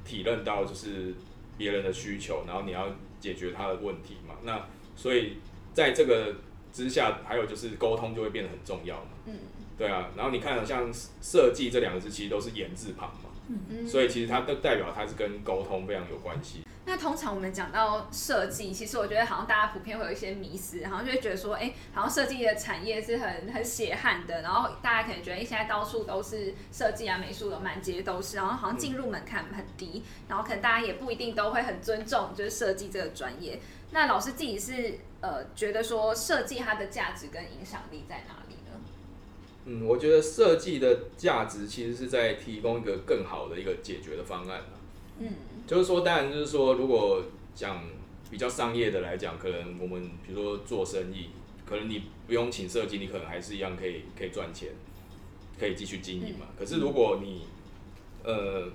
[0.06, 1.14] 体认到就是
[1.58, 2.88] 别人的需求，然后你要
[3.20, 4.36] 解决他的问题嘛。
[4.44, 4.66] 那
[4.96, 5.34] 所以
[5.74, 6.36] 在这个
[6.72, 9.12] 之下，还有就是沟通就会变得很重要嘛。
[9.26, 9.34] 嗯，
[9.78, 10.10] 对啊。
[10.16, 10.90] 然后你看像
[11.22, 13.29] 设计这两个字，其实都是言字旁嘛。
[13.50, 16.64] 嗯所以其实它都代表它是跟沟通非常有关系。
[16.86, 33.60] 那通常我们讲到设计，其实我觉得好像大家普遍会有一些迷思，然后就会觉得说，哎，好像设计的产业是很很血汗的，然后大家可能觉得，哎，现在到处都是设计啊、美术的，满街都是，然后好像进入门槛很低，然后可能大家也不一定都会很尊重就是设计这个专业。
[33.92, 38.49] 那老师自己是呃觉得说，设计它的价值跟影响力在哪里呢？
[39.66, 44.62] 嗯，我觉得设计的价值其实是在提供一个更好的一个解决的方案
[45.20, 45.28] 嗯。
[45.68, 47.84] 就是说，当然就是说，如果讲
[48.32, 51.30] 比较商业的来讲，可能我们比如说做生意，
[51.66, 54.70] 可能你不用请设计，你可能还是一样可以可以赚钱，
[55.60, 56.48] 可以继续经营嘛。
[56.58, 57.44] 可是如果你
[58.24, 58.68] 呃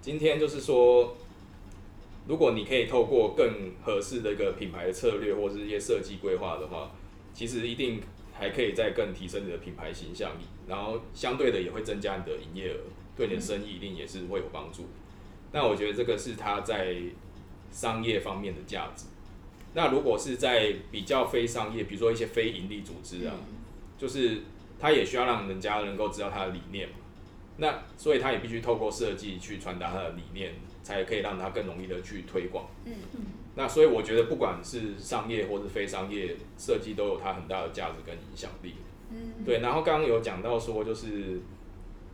[0.00, 1.14] 今天就是说，
[2.26, 6.90] 如果你可以透过更合适的一个品牌的策略或者是一些设计规划的话，
[7.34, 8.00] 其实一定
[8.40, 12.80] 还可以再更提升你的品牌形象力，然后相对的也会增加你的营业额，
[13.14, 14.86] 对你的生意一定也是会有帮助。
[15.52, 16.96] 那我觉得这个是它在
[17.70, 19.04] 商业方面的价值，
[19.74, 23.34] 那如果是在比较非商业，比如说一些非盈利组织啊，
[23.98, 24.40] 就是
[24.78, 26.94] 它也需要让人家能够知道它的理念嘛。
[27.58, 32.66] 那所以它也必须透过设计去传达它的理念，才可以让它更容易的去推广。
[32.86, 33.20] 嗯嗯
[33.60, 38.72] 那所以我觉得不管是商业或是非商业，设计都有它很大的价值跟影响力。
[39.10, 41.38] 嗯，对，然后刚刚有讲到说，就是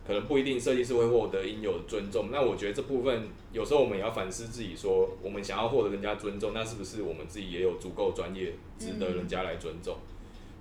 [0.05, 2.27] 可能不一定设计师会获得应有的尊重。
[2.33, 9.95] 那我觉得这部分有时候我们也要反思自己，说我们想要获得人家尊重，那是不是我们自己也有足够专业，值得人家来尊重？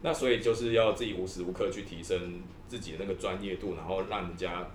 [0.03, 4.71] 那所以就是要自己无时无刻去提升自己的那个专业度，然后让人家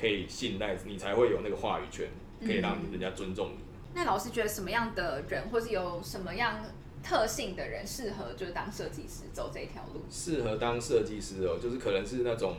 [0.00, 2.06] 可以信赖你，才会有那个话语权，
[2.40, 3.67] 可以让人家尊重你。
[3.94, 6.64] 那老师觉得什么样的人，或是有什么样
[7.02, 10.02] 特性的人适合就是当设计师走这条路？
[10.10, 12.56] 适合当设计师哦，就是可能是那种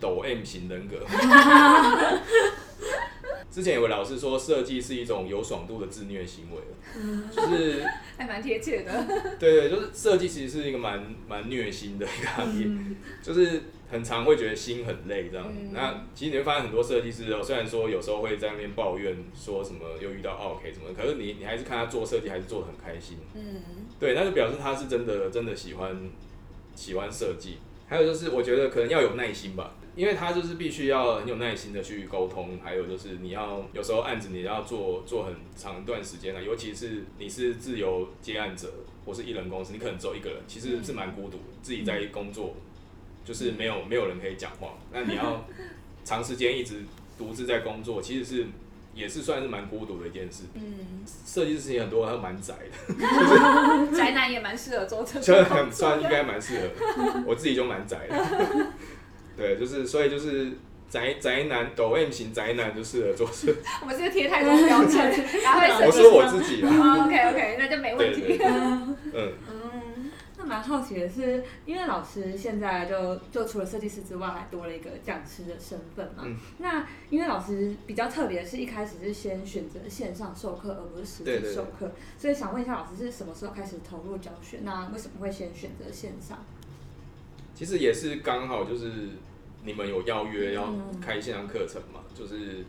[0.00, 1.04] 抖 M 型人格。
[3.50, 6.60] 之前有个老师说，设计是一种有爽度的自虐行为，
[7.30, 7.84] 就是
[8.18, 9.06] 还蛮贴切的。
[9.38, 12.66] 对对，就是设计其实是一个蛮蛮虐心的一个行业，
[13.22, 13.62] 就是
[13.94, 15.46] 很常会觉得心很累这样。
[15.48, 23.18] 嗯那其实你会发现很多设计师哦，虽然说有时候会在那边抱怨说什么又遇到 OK 什么的，可是你你还是看他做设计还是做的很开心。
[23.34, 23.62] 嗯
[24.00, 25.96] 对，那就表示他是真的真的喜欢
[26.74, 27.58] 喜欢设计。
[27.86, 32.58] 还有就是，我觉得可能要有耐心吧，因为他就是必须要很有耐心的去沟通。
[32.64, 38.72] 还有就是，你要有时候案子你要做做很长一段时间啊，尤其是你是自由接案者
[39.04, 42.56] 或是艺人公司，你可能只有一个人，其实是蛮孤独的，自己在工作，
[43.24, 44.74] 就是没有没有人可以讲话。
[44.92, 45.44] 那你要
[46.04, 46.82] 长时间一直
[47.16, 48.46] 独自在工作，其实是
[48.94, 50.44] 也是算是蛮孤独的一件事。
[50.54, 53.96] 嗯，设计师也很多，他蛮宅的。
[53.96, 55.72] 宅男也蛮适合做这虽然很。
[55.72, 58.66] 算应该蛮适合，我自己就蛮宅的。
[59.36, 60.52] 对，就是所以就是
[60.88, 63.58] 宅宅男抖 M 型宅男就适合做设计。
[63.80, 65.10] 我们是不是贴太多标签，
[65.42, 68.38] 然后我说我自己啦，OK OK，那就没问题。
[68.40, 69.32] 嗯，
[70.54, 76.22] 蛮好奇的是，因为老师现在就就除了设计师之外，还多了一个讲师的身份嘛。
[76.24, 84.60] 嗯那因为老师比较特别，是一开始是先选择线上授课，而不是实对对对体授课，所以想问一下老师是什么时候开始投入教学？
[84.62, 86.38] 那为什么会先选择线上？
[87.52, 88.92] 其实也是刚好就是
[89.64, 92.64] 你们有邀约要嗯开线上课程嘛，就是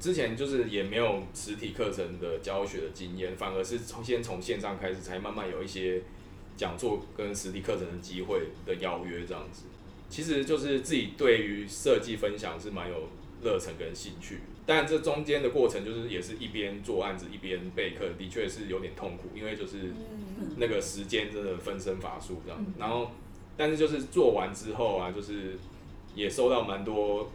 [0.00, 6.02] 之前就是也没有实体课程的教学的经验，反而是从先从线上开始，才慢慢有一些
[6.56, 9.64] 讲座跟实体课程的机会的邀约这样子。
[10.08, 13.08] 其实就是自己对于设计分享是蛮有
[13.42, 19.92] 热忱跟兴趣，但这中间的过程就是也是一边做案子一边备课，的确是有点痛苦，因为就是
[20.38, 22.74] 嗯那个时间真的分身乏术这样嗯。
[22.78, 23.10] 然后，
[23.56, 25.58] 但是就是做完之后啊，就是
[26.14, 27.32] 也收到蛮多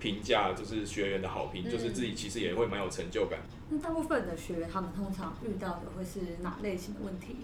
[0.00, 3.38] 评价，就是学员的好评，嗯就是自己其实也会蛮有成就感。
[3.70, 7.36] 那大部分的学员他们通常遇到的会是哪类型的问题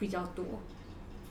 [0.00, 0.44] 比较多？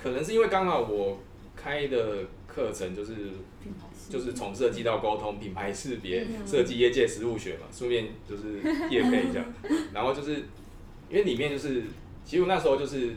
[0.01, 1.19] 可能是因为刚好我
[1.57, 3.15] 开的课程就是
[3.61, 9.43] 品牌就是从设计到沟通、品牌识别、嗯设计业界实务学嘛，顺便就是业配一下。
[9.93, 10.35] 然后就是
[11.09, 11.83] 因为里面就是，
[12.23, 13.15] 其实我那时候就是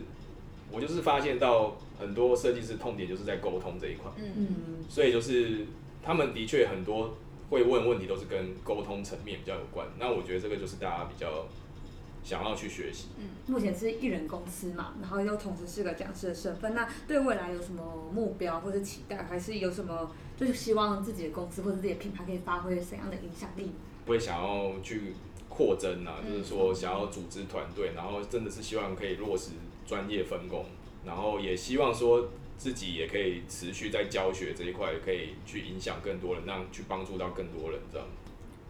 [0.72, 4.10] 我就是发现到很多设计师痛点就是在沟通这一块。
[4.16, 4.46] 嗯嗯
[4.88, 5.66] 所以就是
[6.02, 7.16] 他们的确很多
[7.48, 9.86] 会问问题都是跟沟通层面比较有关。
[9.98, 11.46] 那我觉得这个就是大家比较
[12.22, 13.08] 想要去学习。
[13.18, 23.72] 嗯目前是艺人公司嘛，然后又同时是个讲师的身份，那对未来有什么目标或者期待，还是有什么就是希望自己的公司或者自己的品牌可以发挥怎样的影响力？
[24.06, 25.12] 会想要去
[25.48, 29.50] 扩增啊，嗯就是说想要组织团队，然后真的是希望可以落实
[29.84, 30.64] 专业分工，
[31.04, 38.06] 然后也希望说自己也可以持续在教学这一块，可以去影响更多人，让去帮助到更多人这样。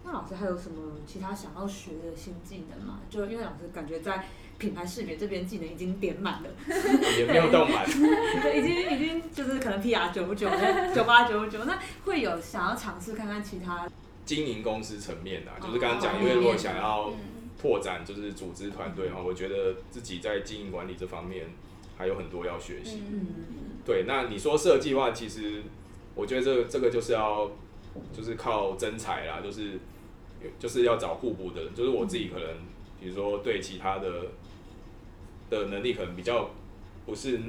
[0.05, 3.01] 那老师还有什么其他想要学的新技能吗？
[3.09, 4.27] 就因为老师感觉在
[4.59, 6.49] 品牌识别这边技能已经点满了，
[7.19, 10.49] 也没有到满，对，已经已经就是可能 PR 九九、
[10.95, 13.89] 九八九九，那会有想要尝试看看其他
[14.25, 21.47] 经营公司层面啊，哦就是刚刚讲，因为如果想要嗯拓展就是组织团队的话，我觉得自己在经营管理这方面
[21.97, 23.03] 还有很多要学习。
[23.11, 23.27] 嗯
[23.85, 25.63] 对，那你说设计的话，其实
[26.15, 27.51] 我觉得这个这个就是要
[28.17, 29.81] 就是靠真才啦，就是
[30.59, 32.49] 就是要找互补的人，就是我自己可能
[33.01, 34.27] 比如说对其他的
[35.51, 36.51] 的能力可能比较
[37.07, 37.41] 不是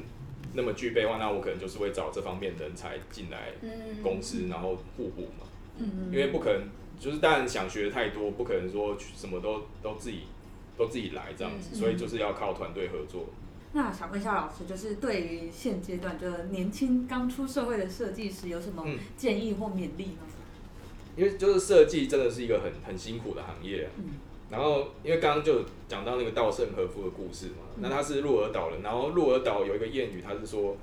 [0.54, 5.48] 那么具备的话，那我可能就是会找这方面的人才进来嗯公司，然后互补嘛。
[5.78, 6.68] 嗯因为不可能，
[7.00, 10.20] 就是当然想学太多，不可能说什么都都自己
[10.78, 13.26] 都自己来这样子，嗯所以就是要靠团队合作。
[13.76, 20.28] 那想问一下老师，就是对于现阶段就是年轻刚出社会的设计师有什么嗯建议或勉励吗？
[21.16, 24.06] 因为就是设计真的是一个很很辛苦的行业啊、嗯
[24.50, 30.78] 然后因为刚刚就讲到那个稻盛和夫的故事嘛，那他是鹿儿岛人，然后鹿儿岛有一个谚语，他是说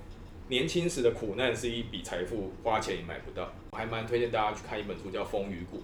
[0.48, 3.52] 年轻时的苦难是一笔财富，花钱也买不到。
[3.70, 5.76] 我还蛮推荐大家去看一本书叫《风雨谷》，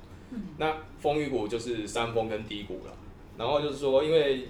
[0.59, 2.96] 那风雨谷就是山峰跟低谷了。
[3.38, 4.48] 然后就是说，因为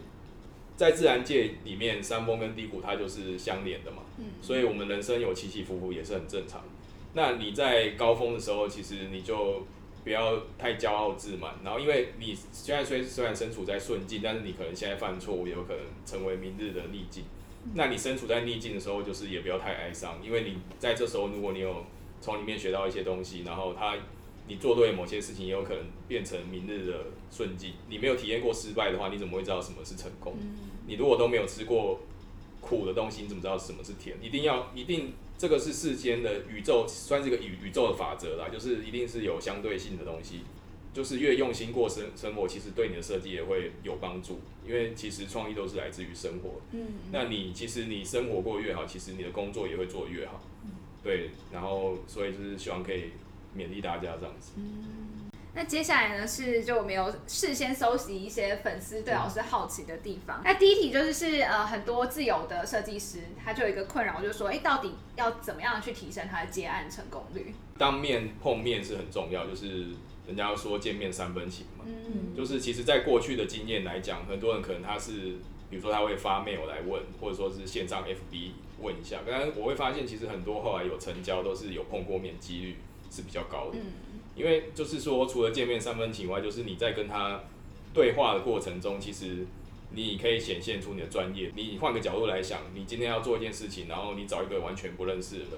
[0.75, 3.99] 在自然界里面，山峰跟低谷它就是相连的嘛，
[4.41, 6.63] 所以我们人生有起起伏伏也是很正常。
[7.13, 9.67] 那你在高峰的时候，其实你就
[10.07, 17.25] 不要太骄傲自满，然后因为你现在虽虽然身处在顺境，但是你可能现在犯错误，也有可能成为明日的逆境。
[17.75, 21.85] 那你身处在逆境的时候，就是也不要太哀伤，因为你在这时候，如果你有
[22.21, 23.97] 从里面学到一些东西，然后它
[24.47, 27.73] 你做对某些事情，也有可能变成明日的顺境。
[27.89, 30.35] 你没有体验过失败的话，你怎么会知道什么是成功？
[30.87, 31.99] 你如果都没有吃过
[32.61, 34.17] 苦的东西，你怎么知道什么是甜？
[34.23, 40.41] 一定要一定，这个是世间的宇宙，算是一个宇宇宙的法则啦，就是一定是有相对性的东西。
[40.95, 46.55] 就是越用心过生生活，其实对你的设计也会有帮助，因为其实创意都是来自于生活。
[46.73, 50.41] 嗯，那你其实你生活过越好，其实你的工作也会做越好。
[51.05, 53.11] 对，然后所以就是希望可以
[53.55, 54.53] 勉励大家这样子。
[54.57, 55.16] 嗯，
[55.57, 60.43] 那接下来呢是就我们有事先搜集一些粉丝对老师好奇的地方。
[60.45, 67.55] 那第一题就是是呃很多自由的设计师他就有一个困扰，就是说哎到底要怎么样去提升他的接案成功率？
[67.79, 69.87] 当面碰面是很重要，就是。
[70.27, 75.37] 人家说见面三分情嘛，嗯就是其实，在过去的经验来讲，很多人可能他是，
[75.71, 78.51] 比如说他会发 mail 来问，或者说是线上 FB
[78.83, 79.21] 问一下。
[79.25, 82.77] 但是我会发现，其实很多后来有成交，都是有碰过面，几率
[83.09, 83.79] 是比较高的。
[84.37, 87.41] 因为就是说，除了见面三分情外，就是你在跟他
[87.93, 89.47] 对话的过程中，其实
[89.93, 91.51] 你可以显现出你的专业。
[91.57, 95.53] 你换个角度来想，你今天要做一件事情，然后你找一个完全不认识的人，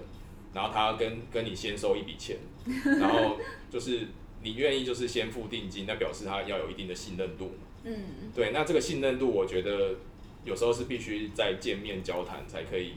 [0.54, 2.36] 然后他跟跟你先收一笔钱，
[2.98, 3.36] 然后
[3.70, 4.06] 就是。
[4.40, 7.50] 你愿意就是先付定金，那表示他要有一定的信任度。
[7.82, 7.92] 嗯，
[8.32, 9.96] 对，那这个信任度，我觉得
[10.44, 12.92] 有时候是必须在见面交谈才可以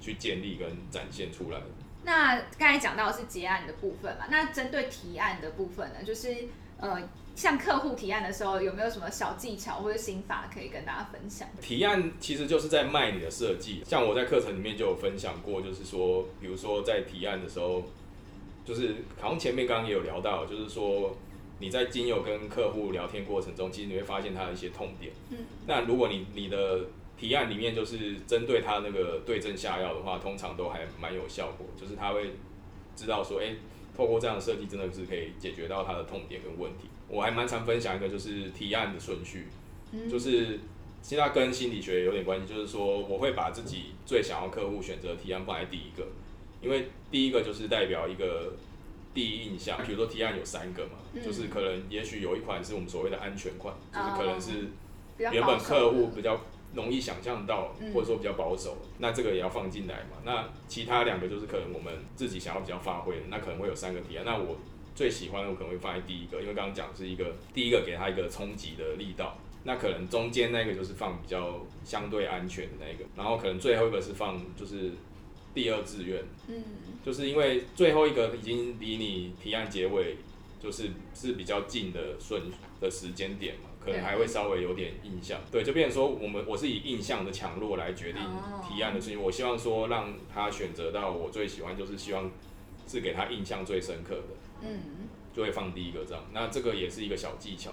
[0.00, 1.60] 去建立跟展现出来。
[2.04, 6.34] 那刚才讲到的是结案的部分嘛，那针对提案的部分呢，就是
[6.78, 11.48] 呃，向客户提案的时候，有没有什么小技巧或者心法可以跟大家分享？
[11.60, 17.82] 提案其实就是在卖你的设计，像我在课程里面就有分享过，就是说，比如说在提案的时候。
[18.66, 21.14] 就是好像前面刚刚也有聊到，就是说
[21.58, 25.12] 你在经由跟客户聊天过程中，其实你会发现他的一些痛点。
[25.28, 25.36] 嗯。
[25.66, 31.66] 那如果你你的提案里面就是针对他那个对症下药的话，通常都还蛮有效果。
[31.80, 32.32] 就是他会
[32.96, 33.54] 知道说，哎，
[33.96, 36.88] 透过这样的设计，真的是可以解决到他的痛点跟问题。
[37.08, 39.46] 我还蛮常分享一个，就是提案的顺序。
[39.92, 40.08] 嗯。
[40.08, 40.58] 就是
[41.02, 46.06] 其实它跟心理学有点关系，就是说我会把自己最想要客户选择提案放在第一个。
[46.62, 48.54] 因为第一个就是代表一个
[49.12, 54.70] 第一印象，比如说提案有三个嘛，就是可能也许有一款是我们所谓的安全款，就是可能是
[55.18, 56.40] 原本客户比较
[56.74, 60.18] 容易想象到，或者说比较保守，那这个也要放进来嘛。
[60.24, 64.24] 那其他两个就是可能我们自己想要比较发挥的，那可能会有三个提案。
[64.24, 64.56] 那我
[64.94, 74.92] 最喜欢的我可能会放在第一个，因为刚刚讲是一个第一个给他一个冲击的力道，那可能中间那个就是放比较相对安全的那个，然后可能最后一个是放就是。
[75.54, 76.64] 第二志愿，嗯，
[77.06, 80.16] 就是因为最后一个已经离你提案结尾，
[80.60, 82.42] 就是是比较近的顺
[82.80, 88.22] 的时间点嘛，可能还会稍微有点印象，对，就变成说我们我是以印象的强弱来决定
[88.66, 92.30] 提案的事情，我希望说让他选择到我最喜欢，就是希望
[92.88, 94.80] 是给他印象最深刻的，嗯，
[95.34, 97.70] 就会放第一个这样，那这个也是一个小技巧。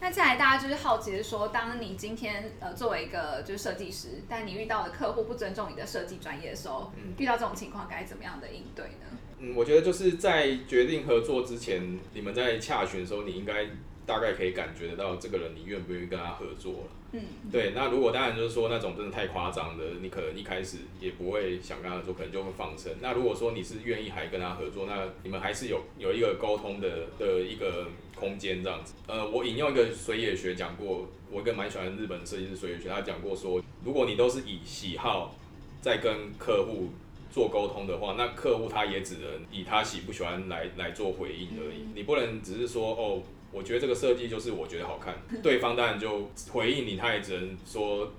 [0.00, 9.18] 那再来，大家就是好奇的说，当你今天呃作为一个就是设计师，但你遇到的客户不尊重你的设计专业的时候，遇到这种情况该怎么样的应对呢？
[9.38, 13.66] 嗯，我觉得就是在决定合作之前，你们在洽询的时候，你应该。
[14.06, 16.88] 大概可以感觉得到这个人你愿不愿意跟他合作了。
[17.12, 17.72] 嗯，对。
[17.74, 22.92] 那如果当然就是说那种真的太夸张的，你可能一开始也不会想跟他合作，可能就会放生。
[23.00, 28.94] 那如果说你是愿意还跟他合作，那你们还是有有一个沟通的的一个空间这样子。
[29.06, 35.34] 呃，我引用一个水野学讲过，我一个蛮喜欢日本设计师水野学，他讲过说，如果你都是以喜好
[35.80, 36.90] 在跟客户
[37.30, 41.86] 做沟通的话，那客户他也只能以他喜不喜欢来来做回应而已。
[41.94, 43.22] 你不能只是说哦。
[43.54, 48.12] 我觉得这个设计就是我觉得好看，对方当然就回应你，他也只能说，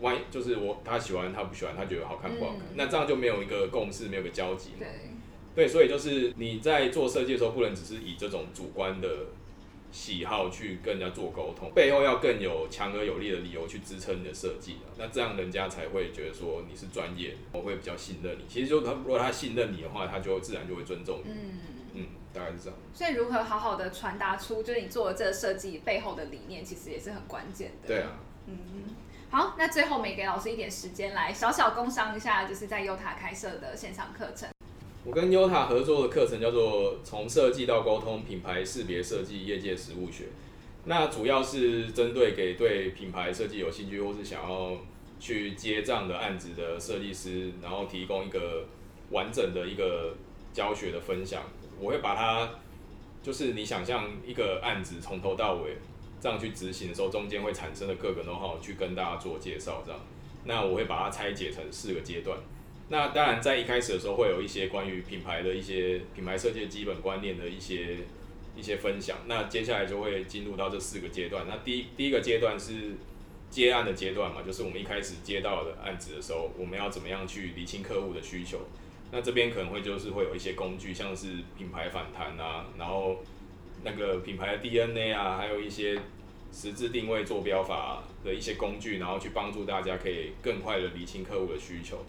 [0.00, 4.72] 万一就是我他喜欢他不喜欢，他觉得好看不好看，那这样就没有一个共识，没有个交集。
[4.78, 4.88] 对，
[5.56, 9.08] 对，所以就是你在做设计的时候，不能只是以这种主观的
[9.90, 18.42] 喜好去跟人家做沟通，背后要更有强而有力的理由去支撑你的设计那这样人家才会觉得说你是专业，我会比较信任你。
[18.48, 21.30] 其实就他如果他信任你的话，他就自然就会尊重你。
[21.30, 21.58] 嗯
[22.34, 22.40] 嗯。
[22.40, 22.78] 大概是这样。
[22.92, 27.86] 所以如何好好的传达出就是你做的这个设计背后的理念，其实也是很关键的。
[27.86, 28.56] 对啊，嗯，
[29.30, 34.48] 好，那最后我们也给老师一点时间来小小工商一下，就是在优塔开设的线上课程。
[35.04, 40.24] 我跟优塔合作的课程叫做《从设计到沟通：品牌识别设计业界实务学》。
[40.86, 44.76] 那主要是针对给对品牌设计有兴趣或是想要
[45.20, 48.66] 去接账的案子的设计师，然后提供一个
[49.10, 50.14] 完整的一个
[50.52, 51.42] 教学的分享。
[51.84, 52.48] 我会把它，
[53.22, 55.76] 就是你想象一个案子从头到尾
[56.18, 60.00] 这样去执行的时候，中间会产生的各个 know how 去跟大家做介绍，这样。
[60.44, 62.38] 那我会把它拆解成四个阶段。
[62.88, 67.98] 那当然，在一开始的时候会有一些关于品牌的一些品牌设计的基本观念的一些
[68.56, 69.18] 一些分享。
[69.26, 71.44] 那接下来就会进入到这四个阶段。
[71.46, 72.96] 那第一第一个阶段是
[73.50, 78.60] 接案的阶段嘛，就是我们一开始接到的案子的时候，我们要怎么样去理清客户的需求。
[79.10, 83.18] 那这边可能会就是会有一些工具，像是品牌反弹啊，然后
[83.84, 85.96] 那个品牌的 DNA 啊，还有一些
[86.52, 92.04] 实质定位坐标法的一些工具，然后去帮助大家可以更快的理清客户的需求。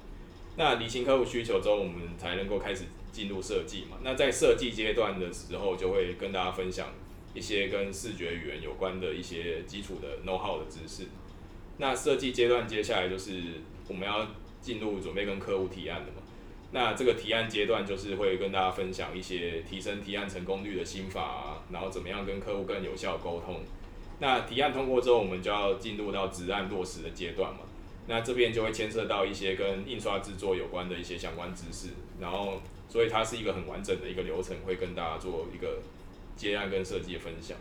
[0.58, 3.98] 那理清客户需求之后，我们才能够开始进入设计嘛。
[4.04, 6.88] 那在设计阶段的时候，就会跟大家分享
[7.34, 11.10] 一些跟视觉语言有关的一些基础的 know how 的知识。
[11.78, 13.42] 那设计阶段接下来就是
[13.90, 14.26] 我们要
[14.62, 16.25] 进入准备跟客户提案的嘛。
[16.72, 23.62] 那这个提案阶段就是会跟大家分享一些提升提案成功率的心法啊，然后怎么样跟客户更有效沟通。
[24.20, 27.60] 那提案通过之后，我们就要进入到执案落实的阶段嘛。
[28.08, 31.90] 那这边就会牵涉到一些跟印刷制作有关的一些相关知识，
[32.20, 35.82] 然后所以它是一个很完整的一个流程，会跟大家做一个
[36.36, 37.58] 接案跟设计的分享。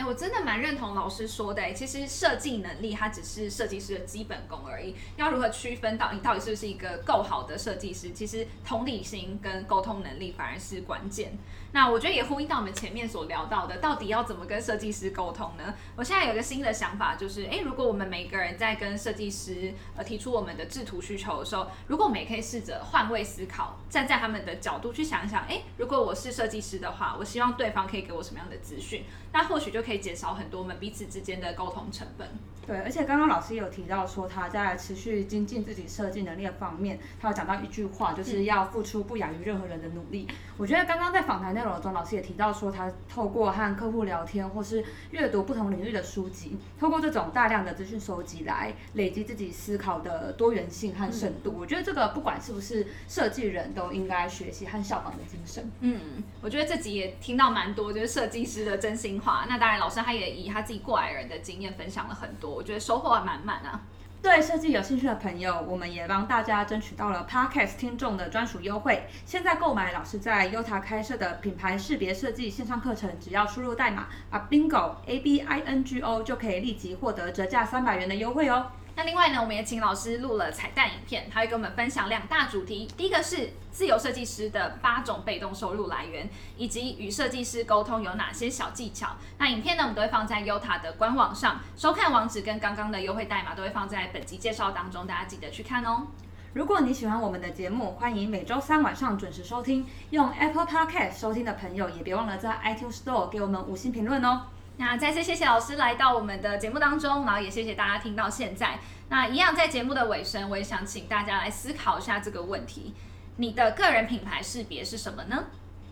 [0.00, 1.74] 哎，我真的蛮认同老师说的。
[1.74, 4.94] 其实设计能力它只是设计师的基本功而已。
[5.16, 8.10] 要如何区分到你到底是不是一个够好的设计师？
[8.12, 11.36] 其实同理心跟沟通能力反而是关键。
[11.72, 15.74] 那我觉得也呼应到我们前面所聊到的，到底要怎么跟设计师沟通呢？
[15.96, 29.04] 我现在有个新的想法，就是诶，如果我们每个人在跟设计师呃提出我们的制图需求的时候，如果我们也可以试着换位思考，站在他们的角度去想想，诶，如果我是设计师的话，我希望对方可以给我什么样的资讯？
[29.32, 32.28] 那或许就可以减少很多我们彼此之间的沟通成本。
[32.66, 40.26] 对，而且刚刚老师有提到说他在持续精进自己设计能力的方面，他有讲到一句话，就是要付出不亚于任何人的努力。
[40.56, 51.54] 我觉得刚刚在访谈内容中，老师也提到说，他透过和客户聊天，或是阅读不同领域的书籍，透过这种大量的资讯收集来累积自己思考的多元性和深度。
[51.58, 55.70] 我觉得这个不管是不是设计人都应该学习和效仿的精神。
[55.80, 59.44] 嗯，我觉得这集也听到蛮多，就是设计师的真心话。
[59.46, 63.82] 那当然，老师他也以他自己过来人的经验分享了很多，我觉得收获还满满啊。
[64.22, 69.04] 对设计有兴趣的朋友，我们也帮大家争取到了 Podcast 听众的专属优惠。
[69.24, 78.66] 现在购买老师在优塔开设的品牌识别设计线上课程，只要输入代码 a bingo a b i n g o 就可以立即获得折价三百元的优惠哦。
[79.00, 82.86] 那另外呢，我们也请老师录了彩蛋影片，他会跟我们分享两大主题。
[82.98, 86.28] 第一个是自由设计师的八种被动收入来源，
[86.58, 89.16] 以及与设计师沟通有哪些小技巧。
[89.38, 96.08] 那影片呢，我们都会放在优塔的官网上，收看网址跟刚刚的优惠代码都会放在本集介绍当中，大家记得去看哦。
[96.52, 99.86] 如果你喜欢我们的节目，欢迎每周三晚上准时收听。
[100.10, 104.42] 用 Apple Podcast 收听的朋友，也别忘了在 iTunes Store 给我们五星评论哦。
[104.80, 108.78] 那再次谢谢老师来到我们的节目当中，然后也谢谢大家听到现在。
[109.10, 112.94] 那一样在节目的尾声，我也想请大家来思考一下这个问题：
[113.36, 115.44] 你的个人品牌识别是什么呢？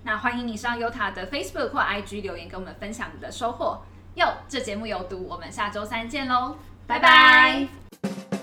[0.05, 3.82] 那欢迎你上优塔的 Facebook 或 IG 留言跟我们分享你的收获。
[4.14, 8.38] 哟，这节目有毒，我们下周三见喽，拜拜。